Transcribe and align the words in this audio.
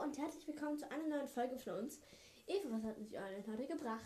herzlich 0.00 0.46
willkommen 0.46 0.78
zu 0.78 0.90
einer 0.90 1.06
neuen 1.06 1.28
Folge 1.28 1.58
von 1.58 1.74
uns. 1.80 2.00
Eva, 2.46 2.68
was 2.70 2.82
hat 2.82 2.96
uns 2.96 3.12
euch 3.12 3.46
heute 3.46 3.66
gebracht? 3.66 4.00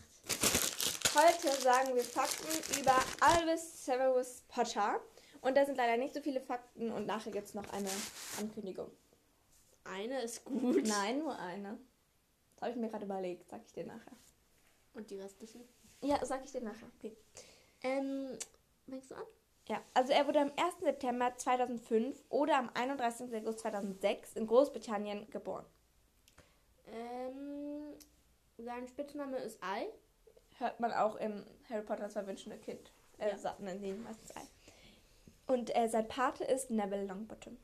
Heute 1.14 1.62
sagen 1.62 1.94
wir 1.94 2.02
Fakten 2.02 2.80
über 2.80 2.94
Albus 3.20 3.84
Severus 3.84 4.42
Potter. 4.48 5.00
Und 5.42 5.56
da 5.56 5.64
sind 5.64 5.76
leider 5.76 5.96
nicht 5.96 6.12
so 6.12 6.20
viele 6.20 6.40
Fakten 6.40 6.90
und 6.90 7.06
nachher 7.06 7.30
gibt 7.30 7.46
es 7.46 7.54
noch 7.54 7.68
eine 7.72 7.88
Ankündigung. 8.38 8.90
Eine 9.84 10.22
ist 10.22 10.44
gut. 10.44 10.86
Nein, 10.86 11.20
nur 11.20 11.38
eine. 11.38 11.78
Das 12.54 12.62
habe 12.62 12.72
ich 12.72 12.76
mir 12.76 12.88
gerade 12.88 13.04
überlegt, 13.04 13.48
sag 13.48 13.62
ich 13.64 13.72
dir 13.72 13.86
nachher. 13.86 14.16
Und 14.94 15.08
die 15.10 15.20
restlichen? 15.20 15.62
Ja, 16.02 16.24
sag 16.26 16.44
ich 16.44 16.52
dir 16.52 16.62
nachher. 16.62 16.88
Okay. 16.98 17.16
Ähm, 17.82 18.36
fängst 18.88 19.12
du 19.12 19.14
an? 19.14 19.24
Ja, 19.68 19.82
also 19.94 20.12
er 20.12 20.26
wurde 20.26 20.40
am 20.40 20.52
1. 20.56 20.80
September 20.80 21.32
2005 21.36 22.24
oder 22.28 22.58
am 22.58 22.70
31. 22.74 23.34
August 23.34 23.60
2006 23.60 24.34
in 24.34 24.46
Großbritannien 24.46 25.30
geboren. 25.30 25.64
Ähm, 26.86 27.94
sein 28.58 28.86
Spitzname 28.88 29.38
ist 29.38 29.58
Ei. 29.62 29.86
Hört 30.58 30.80
man 30.80 30.92
auch 30.92 31.16
im 31.16 31.44
Harry 31.68 31.82
Potter 31.82 32.04
das 32.04 32.14
verwünschende 32.14 32.58
Kind. 32.58 32.92
Äh, 33.18 33.36
Ja. 33.36 33.56
nennen 33.58 33.80
sie 33.80 33.88
ihn 33.90 34.02
meistens 34.02 34.34
Ei. 34.36 34.42
Und 35.46 35.74
äh, 35.76 35.88
sein 35.88 36.08
Pate 36.08 36.44
ist 36.44 36.70
Neville 36.70 37.04
Longbottom. 37.06 37.56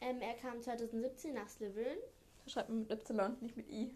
Ähm, 0.00 0.20
er 0.22 0.34
kam 0.34 0.60
2017 0.62 1.34
nach 1.34 1.48
Slytherin. 1.48 1.98
Da 2.44 2.50
schreibt 2.50 2.68
man 2.70 2.78
mit 2.80 2.90
Y, 2.92 3.36
nicht 3.40 3.56
mit 3.56 3.68
I. 3.68 3.94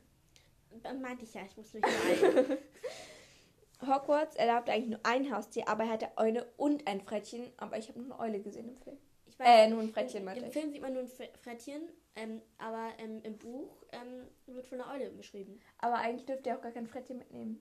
Äh, 0.83 0.93
Meinte 0.95 1.25
ich 1.25 1.33
ja, 1.35 1.43
ich 1.45 1.57
muss 1.57 1.73
mich 1.73 1.83
beeilen. 1.83 2.59
Hogwarts 3.87 4.37
erlaubt 4.37 4.69
eigentlich 4.71 4.91
nur 4.91 5.01
ein 5.05 5.35
Haustier, 5.35 5.69
aber 5.69 5.85
er 5.85 5.91
hatte 5.91 6.11
Eule 6.17 6.51
und 6.57 6.87
ein 6.87 7.01
Frettchen. 7.01 7.53
Aber 7.57 7.79
ich 7.79 7.89
habe 7.89 8.01
nur 8.01 8.19
eine 8.21 8.33
Eule 8.33 8.41
gesehen 8.43 8.69
im 8.69 8.77
Film. 8.79 8.99
Ich 9.27 9.35
Äh, 9.41 9.69
nur 9.69 9.81
ein 9.81 9.91
Frettchen, 9.91 10.25
meinte 10.25 10.45
Im. 10.45 10.53
Film 10.53 10.71
sieht 10.71 10.83
man 10.83 10.93
nur 10.93 11.03
ein 11.03 11.09
Fre- 11.09 11.37
Frettchen, 11.43 11.89
ähm, 12.17 12.41
aber 12.59 12.93
ähm, 12.99 13.21
im 13.23 13.37
Buch 13.39 13.83
ähm, 13.93 14.29
wird 14.47 14.67
von 14.67 14.81
einer 14.81 14.93
Eule 14.93 15.11
beschrieben. 15.11 15.61
Aber 15.79 15.97
eigentlich 15.97 16.27
dürfte 16.27 16.51
er 16.51 16.59
auch 16.59 16.63
gar 16.63 16.73
kein 16.73 16.87
Frettchen 16.87 17.19
mitnehmen. 17.19 17.61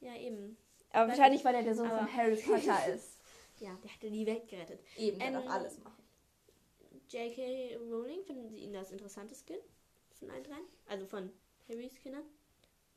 Ja, 0.00 0.14
eben. 0.16 0.56
Aber 0.90 1.08
Weiß 1.08 1.18
wahrscheinlich, 1.18 1.40
ich. 1.40 1.44
weil 1.44 1.54
er 1.54 1.62
der 1.62 1.74
Sohn 1.74 1.88
von 1.88 2.16
Harry 2.16 2.36
Potter 2.36 2.86
ist. 2.94 3.18
Ja, 3.58 3.76
der 3.82 3.92
hatte 3.92 4.10
die 4.10 4.26
Welt 4.26 4.46
gerettet. 4.48 4.80
Eben, 4.96 5.18
der 5.18 5.28
Ähm, 5.28 5.34
darf 5.34 5.48
alles 5.48 5.78
machen. 5.78 6.02
J.K. 7.10 7.76
Rowling, 7.76 8.22
finden 8.24 8.48
Sie 8.48 8.58
ihn 8.58 8.72
das 8.72 8.90
interessanteste 8.90 9.54
Kind 9.54 9.64
von 10.18 10.30
allen 10.30 10.44
dreien? 10.44 10.64
Also 10.88 11.06
von 11.06 11.30
Harrys 11.68 11.98
Kindern? 12.00 12.24